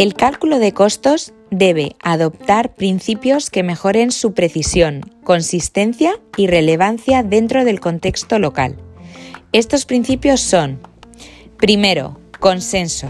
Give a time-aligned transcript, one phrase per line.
[0.00, 7.66] El cálculo de costos debe adoptar principios que mejoren su precisión, consistencia y relevancia dentro
[7.66, 8.78] del contexto local.
[9.52, 10.80] Estos principios son,
[11.58, 13.08] primero, consenso.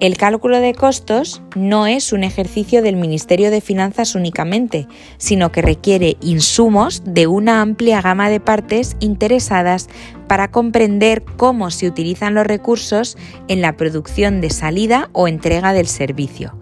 [0.00, 4.86] El cálculo de costos no es un ejercicio del Ministerio de Finanzas únicamente,
[5.16, 9.88] sino que requiere insumos de una amplia gama de partes interesadas
[10.28, 13.18] para comprender cómo se utilizan los recursos
[13.48, 16.56] en la producción de salida o entrega del servicio.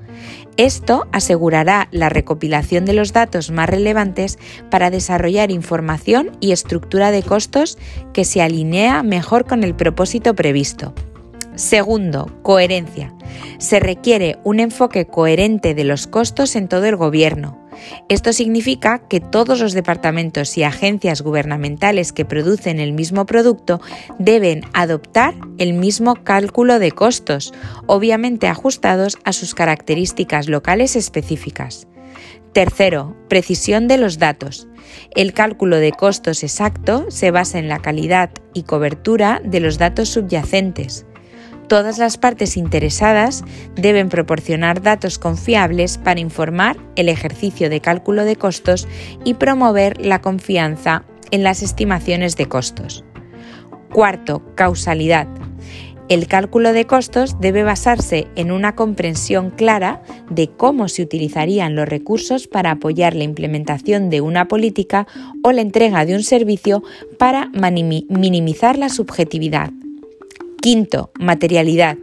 [0.56, 4.38] Esto asegurará la recopilación de los datos más relevantes
[4.70, 7.76] para desarrollar información y estructura de costos
[8.14, 10.94] que se alinea mejor con el propósito previsto.
[11.56, 13.14] Segundo, coherencia.
[13.58, 17.58] Se requiere un enfoque coherente de los costos en todo el Gobierno.
[18.10, 23.80] Esto significa que todos los departamentos y agencias gubernamentales que producen el mismo producto
[24.18, 27.54] deben adoptar el mismo cálculo de costos,
[27.86, 31.88] obviamente ajustados a sus características locales específicas.
[32.52, 34.68] Tercero, precisión de los datos.
[35.14, 40.10] El cálculo de costos exacto se basa en la calidad y cobertura de los datos
[40.10, 41.06] subyacentes.
[41.68, 43.42] Todas las partes interesadas
[43.74, 48.86] deben proporcionar datos confiables para informar el ejercicio de cálculo de costos
[49.24, 53.04] y promover la confianza en las estimaciones de costos.
[53.92, 55.26] Cuarto, causalidad.
[56.08, 61.88] El cálculo de costos debe basarse en una comprensión clara de cómo se utilizarían los
[61.88, 65.08] recursos para apoyar la implementación de una política
[65.42, 66.84] o la entrega de un servicio
[67.18, 69.72] para minimizar la subjetividad.
[70.66, 71.96] Quinto, materialidad.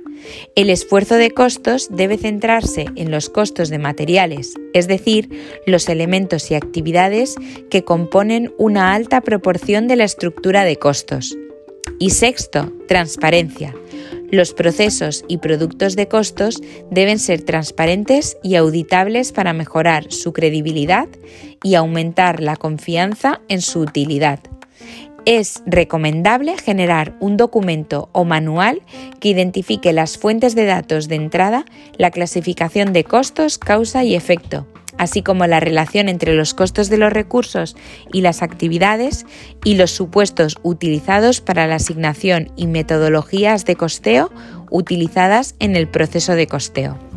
[0.56, 5.30] El esfuerzo de costos debe centrarse en los costos de materiales, es decir,
[5.68, 7.36] los elementos y actividades
[7.70, 11.38] que componen una alta proporción de la estructura de costos.
[12.00, 13.76] Y sexto, transparencia.
[14.32, 21.10] Los procesos y productos de costos deben ser transparentes y auditables para mejorar su credibilidad
[21.64, 24.40] y aumentar la confianza en su utilidad
[25.26, 28.82] es recomendable generar un documento o manual
[29.20, 31.66] que identifique las fuentes de datos de entrada,
[31.98, 34.68] la clasificación de costos, causa y efecto,
[34.98, 37.76] así como la relación entre los costos de los recursos
[38.12, 39.26] y las actividades
[39.64, 44.32] y los supuestos utilizados para la asignación y metodologías de costeo
[44.70, 47.13] utilizadas en el proceso de costeo.